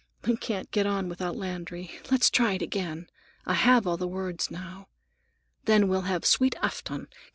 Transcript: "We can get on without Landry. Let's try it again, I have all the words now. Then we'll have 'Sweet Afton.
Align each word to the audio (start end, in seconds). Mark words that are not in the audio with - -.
"We 0.25 0.35
can 0.35 0.65
get 0.71 0.87
on 0.87 1.09
without 1.09 1.35
Landry. 1.35 1.91
Let's 2.09 2.31
try 2.31 2.53
it 2.53 2.63
again, 2.63 3.07
I 3.45 3.53
have 3.53 3.85
all 3.85 3.97
the 3.97 4.07
words 4.07 4.49
now. 4.49 4.87
Then 5.65 5.87
we'll 5.87 6.09
have 6.09 6.25
'Sweet 6.25 6.55
Afton. 6.59 7.07